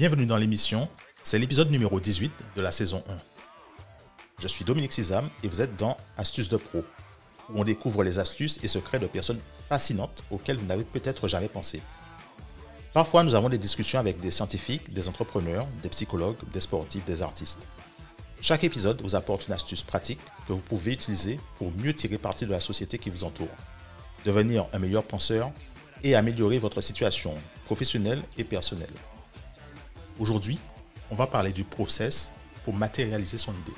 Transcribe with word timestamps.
Bienvenue 0.00 0.24
dans 0.24 0.38
l'émission, 0.38 0.88
c'est 1.22 1.38
l'épisode 1.38 1.70
numéro 1.70 2.00
18 2.00 2.32
de 2.56 2.62
la 2.62 2.72
saison 2.72 3.04
1. 3.06 3.18
Je 4.38 4.48
suis 4.48 4.64
Dominique 4.64 4.92
Sizam 4.92 5.28
et 5.42 5.48
vous 5.48 5.60
êtes 5.60 5.76
dans 5.76 5.98
Astuces 6.16 6.48
de 6.48 6.56
Pro, 6.56 6.78
où 7.50 7.60
on 7.60 7.64
découvre 7.64 8.02
les 8.02 8.18
astuces 8.18 8.58
et 8.62 8.66
secrets 8.66 8.98
de 8.98 9.06
personnes 9.06 9.40
fascinantes 9.68 10.24
auxquelles 10.30 10.56
vous 10.56 10.64
n'avez 10.64 10.84
peut-être 10.84 11.28
jamais 11.28 11.50
pensé. 11.50 11.82
Parfois, 12.94 13.24
nous 13.24 13.34
avons 13.34 13.50
des 13.50 13.58
discussions 13.58 13.98
avec 13.98 14.20
des 14.20 14.30
scientifiques, 14.30 14.90
des 14.90 15.06
entrepreneurs, 15.06 15.66
des 15.82 15.90
psychologues, 15.90 16.38
des 16.50 16.60
sportifs, 16.60 17.04
des 17.04 17.20
artistes. 17.20 17.66
Chaque 18.40 18.64
épisode 18.64 19.02
vous 19.02 19.16
apporte 19.16 19.48
une 19.48 19.52
astuce 19.52 19.82
pratique 19.82 20.20
que 20.48 20.54
vous 20.54 20.60
pouvez 20.60 20.94
utiliser 20.94 21.38
pour 21.58 21.72
mieux 21.72 21.92
tirer 21.92 22.16
parti 22.16 22.46
de 22.46 22.52
la 22.52 22.60
société 22.60 22.96
qui 22.96 23.10
vous 23.10 23.24
entoure, 23.24 23.54
devenir 24.24 24.64
un 24.72 24.78
meilleur 24.78 25.04
penseur 25.04 25.52
et 26.02 26.14
améliorer 26.14 26.58
votre 26.58 26.80
situation 26.80 27.34
professionnelle 27.66 28.22
et 28.38 28.44
personnelle. 28.44 28.88
Aujourd'hui, 30.20 30.58
on 31.10 31.14
va 31.14 31.26
parler 31.26 31.50
du 31.50 31.64
process 31.64 32.30
pour 32.66 32.74
matérialiser 32.74 33.38
son 33.38 33.52
idée. 33.54 33.72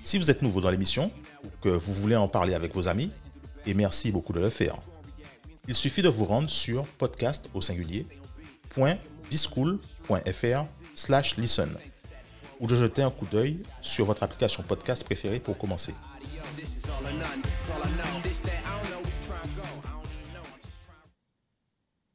Si 0.00 0.16
vous 0.16 0.30
êtes 0.30 0.40
nouveau 0.40 0.62
dans 0.62 0.70
l'émission 0.70 1.12
ou 1.44 1.48
que 1.60 1.68
vous 1.68 1.92
voulez 1.92 2.16
en 2.16 2.28
parler 2.28 2.54
avec 2.54 2.74
vos 2.74 2.88
amis, 2.88 3.10
et 3.66 3.74
merci 3.74 4.10
beaucoup 4.10 4.32
de 4.32 4.40
le 4.40 4.48
faire, 4.48 4.76
il 5.68 5.74
suffit 5.74 6.00
de 6.00 6.08
vous 6.08 6.24
rendre 6.24 6.48
sur 6.48 6.86
podcast 6.86 7.50
au 7.52 7.60
singulier 7.60 8.06
.bischool.fr 9.30 10.64
slash 10.94 11.36
listen 11.36 11.76
ou 12.58 12.66
de 12.66 12.74
jeter 12.74 13.02
un 13.02 13.10
coup 13.10 13.26
d'œil 13.26 13.62
sur 13.82 14.06
votre 14.06 14.22
application 14.22 14.62
podcast 14.62 15.04
préférée 15.04 15.40
pour 15.40 15.58
commencer. 15.58 15.92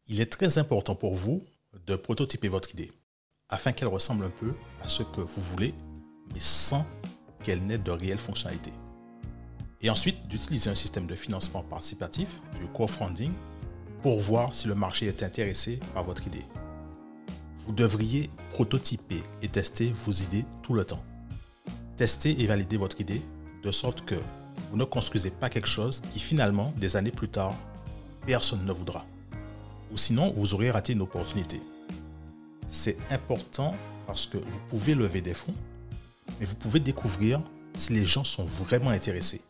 Il 0.08 0.20
est 0.20 0.32
très 0.32 0.58
important 0.58 0.96
pour 0.96 1.14
vous 1.14 1.44
de 1.86 1.96
prototyper 1.96 2.48
votre 2.48 2.72
idée 2.72 2.92
afin 3.54 3.72
qu'elle 3.72 3.88
ressemble 3.88 4.26
un 4.26 4.32
peu 4.32 4.56
à 4.84 4.88
ce 4.88 5.04
que 5.04 5.22
vous 5.22 5.42
voulez, 5.42 5.76
mais 6.34 6.40
sans 6.40 6.84
qu'elle 7.44 7.62
n'ait 7.62 7.78
de 7.78 7.92
réelle 7.92 8.18
fonctionnalité. 8.18 8.74
Et 9.82 9.92
ensuite, 9.92 10.28
d'utiliser 10.28 10.72
un 10.72 10.76
système 10.76 11.06
de 11.06 11.14
financement 11.14 11.62
participatif, 11.62 12.40
du 12.60 12.68
crowdfunding, 12.68 13.32
pour 14.02 14.20
voir 14.20 14.56
si 14.56 14.68
le 14.68 14.74
marché 14.74 15.06
est 15.06 15.22
intéressé 15.22 15.80
par 15.94 16.04
votre 16.04 16.26
idée. 16.26 16.44
Vous 17.66 17.74
devriez 17.74 18.32
prototyper 18.54 19.22
et 19.44 19.50
tester 19.50 19.94
vos 20.04 20.12
idées 20.12 20.46
tout 20.64 20.74
le 20.74 20.84
temps. 20.84 21.04
Tester 21.96 22.42
et 22.42 22.48
valider 22.48 22.78
votre 22.78 23.00
idée 23.02 23.22
de 23.62 23.72
sorte 23.72 24.04
que 24.04 24.16
vous 24.72 24.78
ne 24.78 24.84
construisez 24.84 25.30
pas 25.30 25.52
quelque 25.52 25.70
chose 25.70 26.02
qui 26.12 26.20
finalement, 26.20 26.74
des 26.78 26.98
années 26.98 27.12
plus 27.12 27.30
tard, 27.30 27.54
personne 28.26 28.66
ne 28.66 28.74
voudra. 28.74 29.06
Ou 29.92 29.98
sinon, 29.98 30.34
vous 30.36 30.56
aurez 30.56 30.72
raté 30.72 30.94
une 30.94 31.02
opportunité. 31.02 31.62
C'est 32.70 32.98
important 33.10 33.76
parce 34.08 34.26
que 34.26 34.38
vous 34.38 34.60
pouvez 34.70 34.96
lever 34.96 35.22
des 35.22 35.34
fonds, 35.34 35.54
mais 36.40 36.46
vous 36.46 36.56
pouvez 36.56 36.80
découvrir 36.80 37.42
si 37.76 37.94
les 37.94 38.06
gens 38.06 38.24
sont 38.24 38.46
vraiment 38.46 38.90
intéressés. 38.90 39.42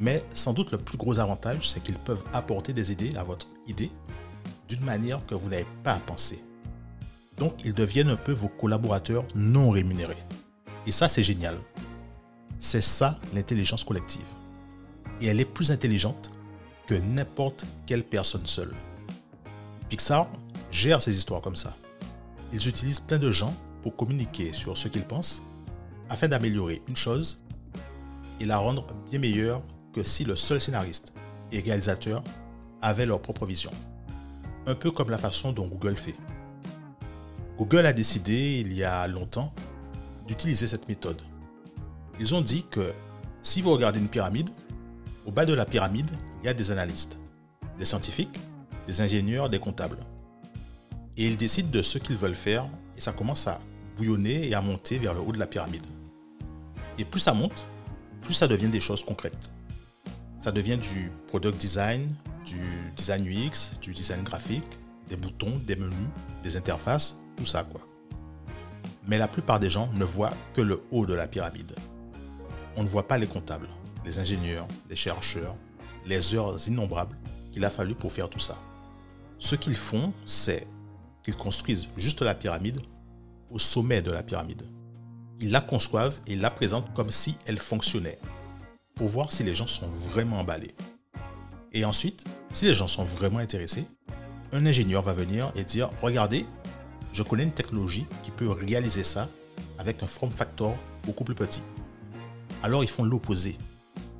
Mais 0.00 0.24
sans 0.34 0.52
doute 0.52 0.72
le 0.72 0.78
plus 0.78 0.98
gros 0.98 1.18
avantage, 1.18 1.68
c'est 1.68 1.82
qu'ils 1.82 1.98
peuvent 1.98 2.24
apporter 2.32 2.72
des 2.72 2.92
idées 2.92 3.14
à 3.16 3.22
votre 3.22 3.46
idée 3.66 3.90
d'une 4.68 4.84
manière 4.84 5.24
que 5.26 5.34
vous 5.34 5.48
n'avez 5.48 5.66
pas 5.84 5.92
à 5.92 5.98
penser. 5.98 6.42
Donc, 7.38 7.54
ils 7.64 7.74
deviennent 7.74 8.10
un 8.10 8.16
peu 8.16 8.32
vos 8.32 8.48
collaborateurs 8.48 9.24
non 9.34 9.70
rémunérés. 9.70 10.22
Et 10.86 10.92
ça, 10.92 11.08
c'est 11.08 11.22
génial. 11.22 11.58
C'est 12.58 12.80
ça 12.80 13.18
l'intelligence 13.34 13.84
collective. 13.84 14.24
Et 15.20 15.26
elle 15.26 15.40
est 15.40 15.44
plus 15.44 15.70
intelligente 15.70 16.30
que 16.86 16.94
n'importe 16.94 17.64
quelle 17.86 18.04
personne 18.04 18.46
seule. 18.46 18.74
Pixar 19.88 20.28
gère 20.70 21.02
ces 21.02 21.16
histoires 21.16 21.40
comme 21.40 21.56
ça. 21.56 21.76
Ils 22.52 22.68
utilisent 22.68 23.00
plein 23.00 23.18
de 23.18 23.30
gens 23.30 23.54
pour 23.82 23.96
communiquer 23.96 24.52
sur 24.52 24.76
ce 24.76 24.88
qu'ils 24.88 25.04
pensent 25.04 25.42
afin 26.08 26.28
d'améliorer 26.28 26.82
une 26.88 26.96
chose 26.96 27.44
et 28.40 28.44
la 28.44 28.58
rendre 28.58 28.86
bien 29.10 29.18
meilleure 29.18 29.62
que 29.92 30.02
si 30.02 30.24
le 30.24 30.36
seul 30.36 30.60
scénariste 30.60 31.12
et 31.50 31.60
réalisateur 31.60 32.22
avaient 32.80 33.06
leur 33.06 33.20
propre 33.20 33.46
vision. 33.46 33.70
Un 34.66 34.74
peu 34.74 34.90
comme 34.90 35.10
la 35.10 35.18
façon 35.18 35.52
dont 35.52 35.66
Google 35.66 35.96
fait. 35.96 36.14
Google 37.58 37.86
a 37.86 37.92
décidé 37.92 38.60
il 38.60 38.72
y 38.72 38.84
a 38.84 39.06
longtemps 39.06 39.52
d'utiliser 40.26 40.66
cette 40.66 40.88
méthode. 40.88 41.20
Ils 42.20 42.34
ont 42.34 42.40
dit 42.40 42.64
que 42.70 42.92
si 43.42 43.62
vous 43.62 43.70
regardez 43.70 43.98
une 43.98 44.08
pyramide, 44.08 44.50
au 45.26 45.30
bas 45.30 45.46
de 45.46 45.52
la 45.52 45.64
pyramide, 45.64 46.10
il 46.42 46.46
y 46.46 46.48
a 46.48 46.54
des 46.54 46.70
analystes, 46.70 47.18
des 47.78 47.84
scientifiques, 47.84 48.38
des 48.86 49.00
ingénieurs, 49.00 49.48
des 49.48 49.58
comptables. 49.58 49.98
Et 51.16 51.26
ils 51.26 51.36
décident 51.36 51.70
de 51.70 51.82
ce 51.82 51.98
qu'ils 51.98 52.16
veulent 52.16 52.34
faire 52.34 52.66
et 52.96 53.00
ça 53.00 53.12
commence 53.12 53.46
à 53.46 53.60
bouillonner 53.96 54.48
et 54.48 54.54
à 54.54 54.60
monter 54.60 54.98
vers 54.98 55.14
le 55.14 55.20
haut 55.20 55.32
de 55.32 55.38
la 55.38 55.46
pyramide. 55.46 55.86
Et 56.98 57.04
plus 57.04 57.20
ça 57.20 57.34
monte, 57.34 57.66
plus 58.22 58.34
ça 58.34 58.48
devient 58.48 58.68
des 58.68 58.80
choses 58.80 59.04
concrètes. 59.04 59.50
Ça 60.38 60.52
devient 60.52 60.78
du 60.78 61.12
product 61.28 61.60
design, 61.60 62.14
du 62.44 62.60
design 62.96 63.26
UX, 63.26 63.78
du 63.80 63.92
design 63.92 64.22
graphique, 64.22 64.78
des 65.08 65.16
boutons, 65.16 65.60
des 65.66 65.76
menus, 65.76 66.08
des 66.42 66.56
interfaces, 66.56 67.16
tout 67.36 67.46
ça 67.46 67.64
quoi. 67.64 67.80
Mais 69.06 69.18
la 69.18 69.28
plupart 69.28 69.60
des 69.60 69.70
gens 69.70 69.90
ne 69.92 70.04
voient 70.04 70.34
que 70.54 70.60
le 70.60 70.82
haut 70.90 71.06
de 71.06 71.14
la 71.14 71.26
pyramide. 71.26 71.74
On 72.76 72.82
ne 72.82 72.88
voit 72.88 73.06
pas 73.06 73.18
les 73.18 73.26
comptables, 73.26 73.68
les 74.04 74.18
ingénieurs, 74.18 74.66
les 74.88 74.96
chercheurs, 74.96 75.56
les 76.06 76.34
heures 76.34 76.56
innombrables 76.66 77.16
qu'il 77.52 77.64
a 77.64 77.70
fallu 77.70 77.94
pour 77.94 78.12
faire 78.12 78.30
tout 78.30 78.38
ça. 78.38 78.56
Ce 79.38 79.54
qu'ils 79.54 79.76
font, 79.76 80.12
c'est 80.24 80.66
qu'ils 81.22 81.36
construisent 81.36 81.88
juste 81.96 82.22
la 82.22 82.34
pyramide 82.34 82.80
au 83.50 83.58
sommet 83.58 84.02
de 84.02 84.10
la 84.10 84.22
pyramide. 84.22 84.62
Ils 85.40 85.50
la 85.50 85.60
conçoivent 85.60 86.18
et 86.26 86.36
la 86.36 86.50
présentent 86.50 86.92
comme 86.94 87.10
si 87.10 87.36
elle 87.46 87.58
fonctionnait 87.58 88.18
pour 88.94 89.08
voir 89.08 89.32
si 89.32 89.42
les 89.42 89.54
gens 89.54 89.66
sont 89.66 89.88
vraiment 89.88 90.40
emballés. 90.40 90.74
Et 91.72 91.84
ensuite, 91.84 92.24
si 92.50 92.66
les 92.66 92.74
gens 92.74 92.88
sont 92.88 93.04
vraiment 93.04 93.38
intéressés, 93.38 93.86
un 94.52 94.66
ingénieur 94.66 95.02
va 95.02 95.14
venir 95.14 95.50
et 95.56 95.64
dire, 95.64 95.90
regardez, 96.02 96.44
je 97.12 97.22
connais 97.22 97.44
une 97.44 97.52
technologie 97.52 98.06
qui 98.22 98.30
peut 98.30 98.50
réaliser 98.50 99.02
ça 99.02 99.28
avec 99.78 100.02
un 100.02 100.06
form 100.06 100.30
factor 100.30 100.76
beaucoup 101.04 101.24
plus 101.24 101.34
petit. 101.34 101.62
Alors 102.62 102.84
ils 102.84 102.90
font 102.90 103.04
l'opposé. 103.04 103.56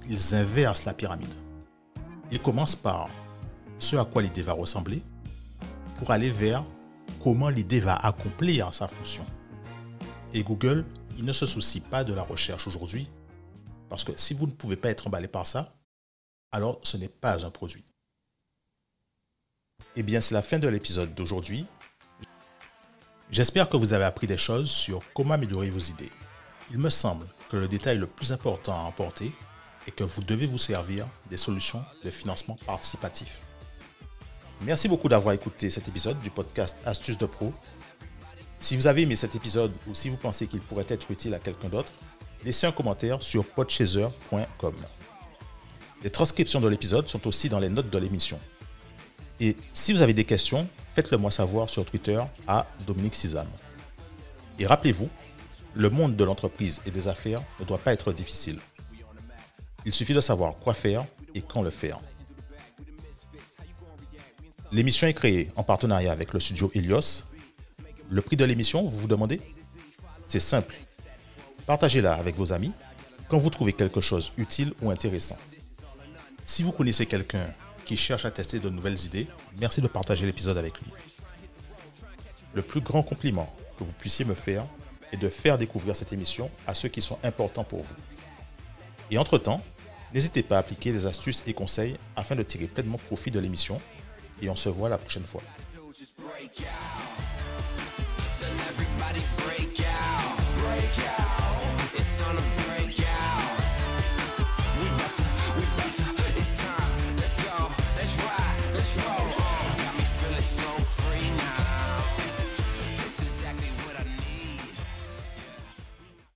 Ils 0.08 0.34
inversent 0.34 0.84
la 0.84 0.94
pyramide. 0.94 1.32
Ils 2.30 2.40
commencent 2.40 2.76
par 2.76 3.08
ce 3.78 3.96
à 3.96 4.04
quoi 4.04 4.22
l'idée 4.22 4.42
va 4.42 4.52
ressembler 4.52 5.02
pour 5.98 6.10
aller 6.10 6.30
vers 6.30 6.64
comment 7.22 7.48
l'idée 7.48 7.80
va 7.80 7.94
accomplir 7.94 8.74
sa 8.74 8.88
fonction. 8.88 9.24
Et 10.34 10.42
Google, 10.42 10.84
il 11.18 11.24
ne 11.24 11.32
se 11.32 11.46
soucie 11.46 11.80
pas 11.80 12.04
de 12.04 12.12
la 12.12 12.22
recherche 12.22 12.66
aujourd'hui, 12.66 13.08
parce 13.88 14.04
que 14.04 14.12
si 14.16 14.34
vous 14.34 14.46
ne 14.46 14.52
pouvez 14.52 14.76
pas 14.76 14.88
être 14.88 15.06
emballé 15.06 15.28
par 15.28 15.46
ça, 15.46 15.74
alors 16.50 16.80
ce 16.82 16.96
n'est 16.96 17.08
pas 17.08 17.44
un 17.44 17.50
produit. 17.50 17.84
Eh 19.94 20.02
bien, 20.02 20.20
c'est 20.20 20.34
la 20.34 20.42
fin 20.42 20.58
de 20.58 20.68
l'épisode 20.68 21.14
d'aujourd'hui. 21.14 21.66
J'espère 23.30 23.68
que 23.68 23.76
vous 23.76 23.92
avez 23.92 24.04
appris 24.04 24.26
des 24.26 24.36
choses 24.36 24.70
sur 24.70 25.02
comment 25.14 25.34
améliorer 25.34 25.70
vos 25.70 25.78
idées. 25.78 26.10
Il 26.70 26.78
me 26.78 26.90
semble 26.90 27.26
que 27.50 27.56
le 27.56 27.68
détail 27.68 27.98
le 27.98 28.06
plus 28.06 28.32
important 28.32 28.72
à 28.74 28.82
emporter 28.82 29.32
est 29.86 29.90
que 29.90 30.04
vous 30.04 30.22
devez 30.22 30.46
vous 30.46 30.58
servir 30.58 31.06
des 31.28 31.36
solutions 31.36 31.84
de 32.04 32.10
financement 32.10 32.56
participatif. 32.66 33.42
Merci 34.64 34.88
beaucoup 34.88 35.08
d'avoir 35.08 35.34
écouté 35.34 35.70
cet 35.70 35.88
épisode 35.88 36.20
du 36.20 36.30
podcast 36.30 36.76
Astuces 36.84 37.18
de 37.18 37.26
Pro. 37.26 37.52
Si 38.60 38.76
vous 38.76 38.86
avez 38.86 39.02
aimé 39.02 39.16
cet 39.16 39.34
épisode 39.34 39.72
ou 39.88 39.94
si 39.94 40.08
vous 40.08 40.16
pensez 40.16 40.46
qu'il 40.46 40.60
pourrait 40.60 40.86
être 40.88 41.10
utile 41.10 41.34
à 41.34 41.40
quelqu'un 41.40 41.68
d'autre, 41.68 41.92
laissez 42.44 42.68
un 42.68 42.70
commentaire 42.70 43.20
sur 43.24 43.44
podchaser.com. 43.44 44.74
Les 46.04 46.10
transcriptions 46.10 46.60
de 46.60 46.68
l'épisode 46.68 47.08
sont 47.08 47.26
aussi 47.26 47.48
dans 47.48 47.58
les 47.58 47.68
notes 47.68 47.90
de 47.90 47.98
l'émission. 47.98 48.38
Et 49.40 49.56
si 49.72 49.92
vous 49.92 50.00
avez 50.00 50.14
des 50.14 50.24
questions, 50.24 50.68
faites-le 50.94 51.18
moi 51.18 51.32
savoir 51.32 51.68
sur 51.68 51.84
Twitter 51.84 52.22
à 52.46 52.68
Dominique 52.86 53.16
Sizam. 53.16 53.48
Et 54.60 54.66
rappelez-vous, 54.66 55.08
le 55.74 55.90
monde 55.90 56.14
de 56.14 56.22
l'entreprise 56.22 56.80
et 56.86 56.92
des 56.92 57.08
affaires 57.08 57.42
ne 57.58 57.64
doit 57.64 57.78
pas 57.78 57.92
être 57.92 58.12
difficile. 58.12 58.60
Il 59.84 59.92
suffit 59.92 60.14
de 60.14 60.20
savoir 60.20 60.54
quoi 60.60 60.72
faire 60.72 61.04
et 61.34 61.42
quand 61.42 61.62
le 61.62 61.70
faire. 61.70 62.00
L'émission 64.72 65.06
est 65.06 65.12
créée 65.12 65.50
en 65.56 65.62
partenariat 65.62 66.12
avec 66.12 66.32
le 66.32 66.40
studio 66.40 66.70
Helios. 66.74 67.24
Le 68.08 68.22
prix 68.22 68.36
de 68.36 68.44
l'émission, 68.46 68.82
vous 68.84 69.00
vous 69.00 69.06
demandez? 69.06 69.38
C'est 70.24 70.40
simple 70.40 70.74
Partagez-la 71.66 72.14
avec 72.14 72.36
vos 72.36 72.54
amis 72.54 72.72
quand 73.28 73.36
vous 73.36 73.50
trouvez 73.50 73.74
quelque 73.74 74.00
chose 74.00 74.32
utile 74.38 74.72
ou 74.80 74.90
intéressant. 74.90 75.36
Si 76.46 76.62
vous 76.62 76.72
connaissez 76.72 77.04
quelqu'un 77.04 77.52
qui 77.84 77.98
cherche 77.98 78.24
à 78.24 78.30
tester 78.30 78.60
de 78.60 78.70
nouvelles 78.70 79.04
idées, 79.04 79.26
merci 79.60 79.82
de 79.82 79.88
partager 79.88 80.24
l'épisode 80.24 80.56
avec 80.56 80.80
lui. 80.80 80.90
Le 82.54 82.62
plus 82.62 82.80
grand 82.80 83.02
compliment 83.02 83.54
que 83.78 83.84
vous 83.84 83.92
puissiez 83.92 84.24
me 84.24 84.34
faire 84.34 84.64
est 85.12 85.18
de 85.18 85.28
faire 85.28 85.58
découvrir 85.58 85.94
cette 85.94 86.14
émission 86.14 86.50
à 86.66 86.72
ceux 86.72 86.88
qui 86.88 87.02
sont 87.02 87.18
importants 87.22 87.64
pour 87.64 87.80
vous. 87.80 87.94
Et 89.10 89.18
entre-temps, 89.18 89.60
n'hésitez 90.14 90.42
pas 90.42 90.56
à 90.56 90.60
appliquer 90.60 90.92
des 90.92 91.04
astuces 91.04 91.44
et 91.46 91.52
conseils 91.52 91.98
afin 92.16 92.36
de 92.36 92.42
tirer 92.42 92.68
pleinement 92.68 92.96
profit 92.96 93.30
de 93.30 93.38
l'émission 93.38 93.78
et 94.42 94.50
on 94.50 94.56
se 94.56 94.68
voit 94.68 94.88
la 94.88 94.98
prochaine 94.98 95.24
fois. 95.24 95.42